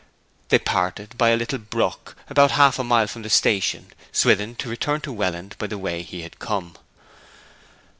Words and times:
They 0.49 0.57
parted 0.57 1.15
by 1.15 1.29
a 1.29 1.37
little 1.37 1.59
brook, 1.59 2.15
about 2.27 2.49
half 2.53 2.79
a 2.79 2.83
mile 2.83 3.05
from 3.05 3.21
the 3.21 3.29
station; 3.29 3.91
Swithin 4.11 4.55
to 4.55 4.67
return 4.67 4.99
to 5.01 5.13
Welland 5.13 5.55
by 5.59 5.67
the 5.67 5.77
way 5.77 6.01
he 6.01 6.23
had 6.23 6.39
come. 6.39 6.75